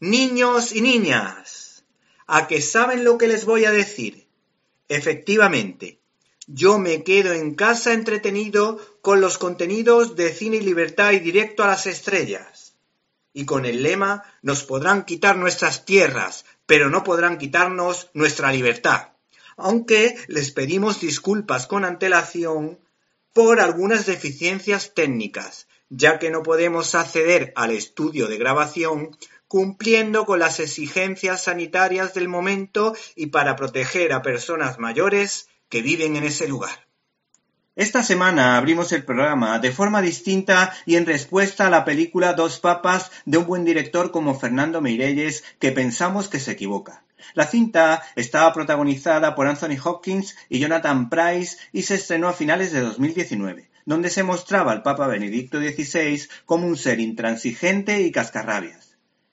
[0.00, 1.82] Niños y niñas,
[2.26, 4.28] ¿a que saben lo que les voy a decir?
[4.88, 6.00] Efectivamente,
[6.46, 11.64] yo me quedo en casa entretenido con los contenidos de Cine y Libertad y Directo
[11.64, 12.74] a las Estrellas.
[13.32, 19.12] Y con el lema nos podrán quitar nuestras tierras, pero no podrán quitarnos nuestra libertad.
[19.56, 22.78] Aunque les pedimos disculpas con antelación
[23.32, 29.16] por algunas deficiencias técnicas, ya que no podemos acceder al estudio de grabación
[29.48, 36.16] cumpliendo con las exigencias sanitarias del momento y para proteger a personas mayores que viven
[36.16, 36.86] en ese lugar.
[37.76, 42.58] Esta semana abrimos el programa de forma distinta y en respuesta a la película Dos
[42.58, 47.04] Papas de un buen director como Fernando Meirelles que pensamos que se equivoca.
[47.34, 52.72] La cinta estaba protagonizada por Anthony Hopkins y Jonathan Price y se estrenó a finales
[52.72, 58.85] de 2019, donde se mostraba al Papa Benedicto XVI como un ser intransigente y cascarrabias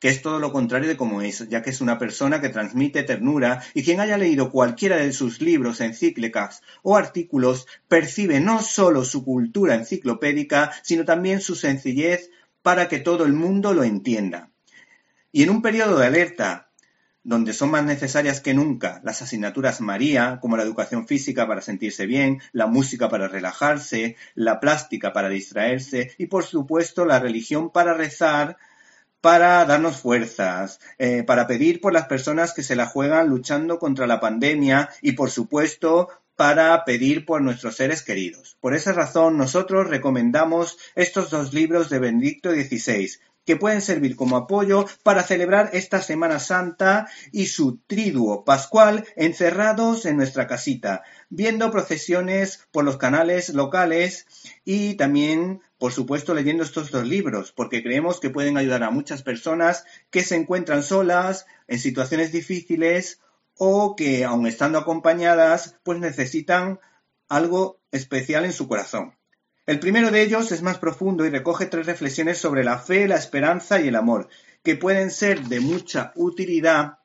[0.00, 3.02] que es todo lo contrario de como es, ya que es una persona que transmite
[3.02, 9.04] ternura y quien haya leído cualquiera de sus libros, encíclicas o artículos percibe no solo
[9.04, 12.30] su cultura enciclopédica, sino también su sencillez
[12.62, 14.50] para que todo el mundo lo entienda.
[15.32, 16.70] Y en un periodo de alerta
[17.22, 22.06] donde son más necesarias que nunca las asignaturas María, como la educación física para sentirse
[22.06, 27.92] bien, la música para relajarse, la plástica para distraerse y por supuesto la religión para
[27.92, 28.56] rezar,
[29.20, 34.06] para darnos fuerzas, eh, para pedir por las personas que se la juegan luchando contra
[34.06, 38.56] la pandemia y, por supuesto, para pedir por nuestros seres queridos.
[38.60, 43.10] Por esa razón, nosotros recomendamos estos dos libros de Benedicto XVI,
[43.44, 50.06] que pueden servir como apoyo para celebrar esta Semana Santa y su triduo pascual encerrados
[50.06, 54.26] en nuestra casita, viendo procesiones por los canales locales
[54.64, 59.22] y también por supuesto leyendo estos dos libros, porque creemos que pueden ayudar a muchas
[59.22, 63.20] personas que se encuentran solas, en situaciones difíciles
[63.56, 66.80] o que, aun estando acompañadas, pues necesitan
[67.28, 69.14] algo especial en su corazón.
[69.70, 73.14] El primero de ellos es más profundo y recoge tres reflexiones sobre la fe, la
[73.14, 74.28] esperanza y el amor,
[74.64, 76.98] que pueden ser de mucha utilidad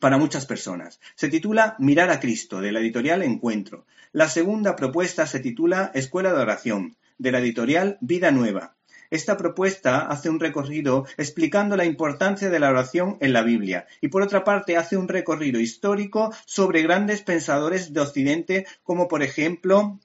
[0.00, 0.98] para muchas personas.
[1.14, 3.86] Se titula Mirar a Cristo, de la editorial Encuentro.
[4.10, 8.74] La segunda propuesta se titula Escuela de Oración, de la editorial Vida Nueva.
[9.10, 14.08] Esta propuesta hace un recorrido explicando la importancia de la oración en la Biblia y
[14.08, 20.00] por otra parte hace un recorrido histórico sobre grandes pensadores de Occidente como por ejemplo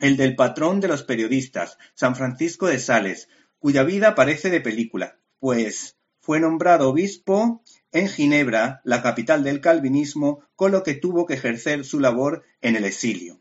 [0.00, 3.28] el del patrón de los periodistas, San Francisco de Sales,
[3.58, 7.62] cuya vida parece de película, pues fue nombrado obispo
[7.92, 12.76] en Ginebra, la capital del calvinismo, con lo que tuvo que ejercer su labor en
[12.76, 13.40] el exilio.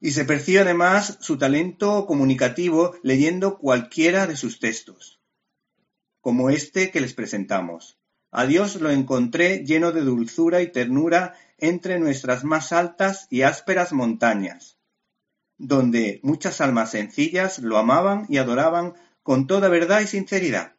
[0.00, 5.20] Y se percibe además su talento comunicativo leyendo cualquiera de sus textos,
[6.20, 7.98] como este que les presentamos.
[8.30, 13.92] A Dios lo encontré lleno de dulzura y ternura entre nuestras más altas y ásperas
[13.92, 14.73] montañas,
[15.58, 20.74] donde muchas almas sencillas lo amaban y adoraban con toda verdad y sinceridad.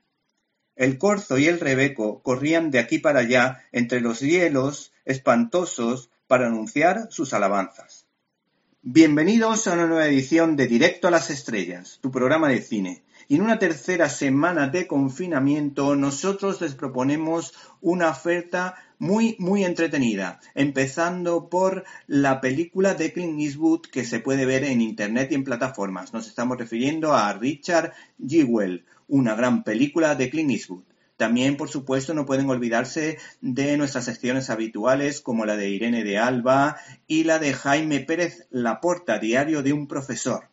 [0.75, 6.47] El corzo y el rebeco corrían de aquí para allá entre los hielos espantosos para
[6.47, 8.05] anunciar sus alabanzas.
[8.81, 13.03] Bienvenidos a una nueva edición de Directo a las Estrellas, tu programa de cine.
[13.27, 20.39] Y en una tercera semana de confinamiento, nosotros les proponemos una oferta muy, muy entretenida,
[20.53, 25.43] empezando por la película de Clint Eastwood que se puede ver en internet y en
[25.43, 26.13] plataformas.
[26.13, 27.93] Nos estamos refiriendo a Richard
[28.25, 30.83] Jewell, una gran película de Clint Eastwood.
[31.17, 36.17] También, por supuesto, no pueden olvidarse de nuestras secciones habituales como la de Irene de
[36.17, 36.77] Alba
[37.07, 40.49] y la de Jaime Pérez Laporta, Diario de un Profesor.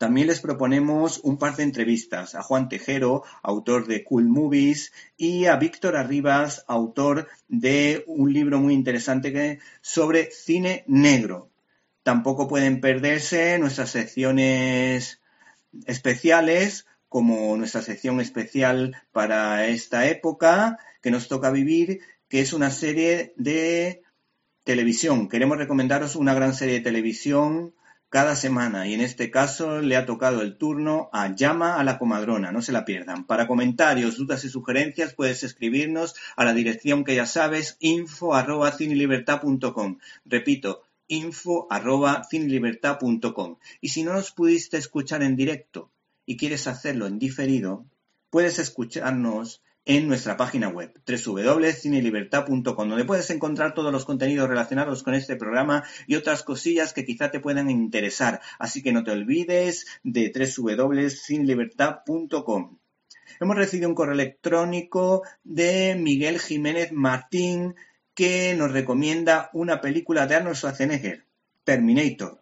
[0.00, 5.44] También les proponemos un par de entrevistas a Juan Tejero, autor de Cool Movies, y
[5.44, 11.50] a Víctor Arribas, autor de un libro muy interesante sobre cine negro.
[12.02, 15.20] Tampoco pueden perderse nuestras secciones
[15.84, 22.00] especiales, como nuestra sección especial para esta época que nos toca vivir,
[22.30, 24.00] que es una serie de
[24.64, 25.28] televisión.
[25.28, 27.74] Queremos recomendaros una gran serie de televisión
[28.10, 28.86] cada semana.
[28.86, 32.60] Y en este caso le ha tocado el turno a Llama a la Comadrona, no
[32.60, 33.24] se la pierdan.
[33.24, 38.76] Para comentarios, dudas y sugerencias puedes escribirnos a la dirección que ya sabes, info arroba
[40.26, 42.22] Repito, info arroba
[43.80, 45.90] Y si no nos pudiste escuchar en directo
[46.26, 47.86] y quieres hacerlo en diferido,
[48.28, 55.14] puedes escucharnos en nuestra página web www.cinelibertad.com donde puedes encontrar todos los contenidos relacionados con
[55.14, 58.42] este programa y otras cosillas que quizá te puedan interesar.
[58.58, 62.78] Así que no te olvides de www.cinelibertad.com.
[63.40, 67.74] Hemos recibido un correo electrónico de Miguel Jiménez Martín
[68.14, 71.24] que nos recomienda una película de Arnold Schwarzenegger,
[71.64, 72.39] Terminator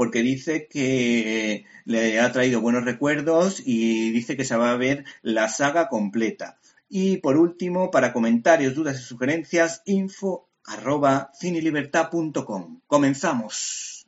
[0.00, 5.04] porque dice que le ha traído buenos recuerdos y dice que se va a ver
[5.20, 6.58] la saga completa.
[6.88, 12.80] Y por último, para comentarios, dudas y sugerencias, info arroba cinelibertad.com.
[12.86, 14.06] Comenzamos.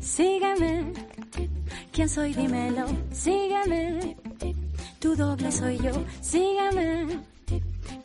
[0.00, 1.17] Sígueme
[1.98, 2.32] ¿Quién soy?
[2.32, 4.14] Dímelo, sígueme.
[5.00, 7.18] Tu doble soy yo, sígueme.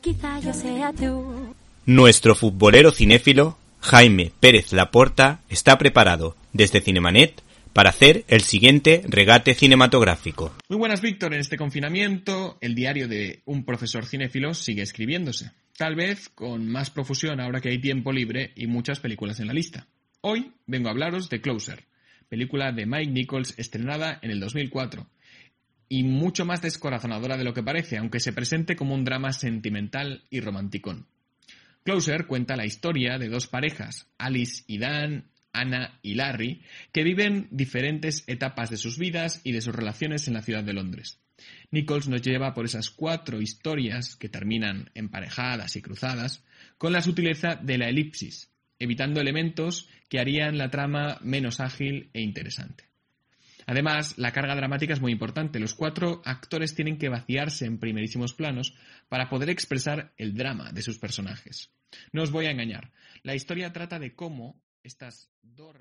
[0.01, 1.53] Quizá yo sea tú.
[1.85, 9.53] Nuestro futbolero cinéfilo, Jaime Pérez Laporta, está preparado desde Cinemanet para hacer el siguiente regate
[9.53, 10.55] cinematográfico.
[10.69, 11.35] Muy buenas, Víctor.
[11.35, 15.51] En este confinamiento, el diario de un profesor cinéfilo sigue escribiéndose.
[15.77, 19.53] Tal vez con más profusión ahora que hay tiempo libre y muchas películas en la
[19.53, 19.85] lista.
[20.21, 21.85] Hoy vengo a hablaros de Closer,
[22.33, 25.07] película de Mike Nichols estrenada en el 2004
[25.87, 30.23] y mucho más descorazonadora de lo que parece, aunque se presente como un drama sentimental
[30.31, 31.05] y romanticón.
[31.83, 37.49] Closer cuenta la historia de dos parejas, Alice y Dan, Anna y Larry, que viven
[37.51, 41.19] diferentes etapas de sus vidas y de sus relaciones en la ciudad de Londres.
[41.69, 46.43] Nichols nos lleva por esas cuatro historias que terminan emparejadas y cruzadas
[46.79, 48.49] con la sutileza de la elipsis,
[48.79, 52.83] evitando elementos que harían la trama menos ágil e interesante.
[53.65, 55.59] Además, la carga dramática es muy importante.
[55.59, 58.75] Los cuatro actores tienen que vaciarse en primerísimos planos
[59.09, 61.71] para poder expresar el drama de sus personajes.
[62.11, 62.91] No os voy a engañar.
[63.23, 65.77] La historia trata de cómo estas dos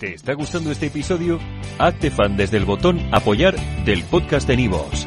[0.00, 1.38] ¿Te está gustando este episodio?
[1.78, 3.54] Hazte fan desde el botón apoyar
[3.84, 5.06] del podcast de Nivos.